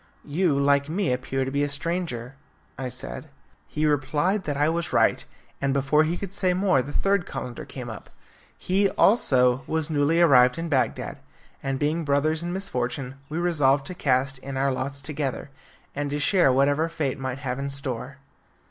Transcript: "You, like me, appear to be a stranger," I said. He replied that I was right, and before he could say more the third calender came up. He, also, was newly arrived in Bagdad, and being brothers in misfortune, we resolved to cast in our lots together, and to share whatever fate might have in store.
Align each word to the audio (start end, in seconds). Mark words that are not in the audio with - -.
"You, 0.25 0.59
like 0.59 0.89
me, 0.89 1.13
appear 1.13 1.45
to 1.45 1.51
be 1.51 1.61
a 1.61 1.69
stranger," 1.69 2.33
I 2.75 2.87
said. 2.89 3.29
He 3.67 3.85
replied 3.85 4.45
that 4.45 4.57
I 4.57 4.67
was 4.67 4.91
right, 4.91 5.23
and 5.61 5.75
before 5.75 6.05
he 6.05 6.17
could 6.17 6.33
say 6.33 6.55
more 6.55 6.81
the 6.81 6.91
third 6.91 7.27
calender 7.27 7.65
came 7.65 7.87
up. 7.87 8.09
He, 8.57 8.89
also, 8.89 9.61
was 9.67 9.91
newly 9.91 10.19
arrived 10.19 10.57
in 10.57 10.69
Bagdad, 10.69 11.19
and 11.61 11.77
being 11.77 12.03
brothers 12.03 12.41
in 12.41 12.51
misfortune, 12.51 13.13
we 13.29 13.37
resolved 13.37 13.85
to 13.85 13.93
cast 13.93 14.39
in 14.39 14.57
our 14.57 14.71
lots 14.71 15.01
together, 15.01 15.51
and 15.93 16.09
to 16.09 16.17
share 16.17 16.51
whatever 16.51 16.89
fate 16.89 17.19
might 17.19 17.37
have 17.37 17.59
in 17.59 17.69
store. 17.69 18.17